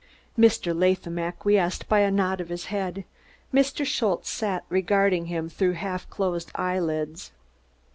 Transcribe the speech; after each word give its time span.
Mr. 0.35 0.73
Latham 0.75 1.19
acquiesced 1.19 1.87
by 1.87 1.99
a 1.99 2.09
nod 2.09 2.41
of 2.41 2.49
his 2.49 2.65
head; 2.73 3.05
Mr. 3.53 3.85
Schultze 3.85 4.31
sat 4.31 4.63
regarding 4.67 5.27
him 5.27 5.47
through 5.47 5.73
half 5.73 6.09
closed 6.09 6.49
eyelids. 6.55 7.31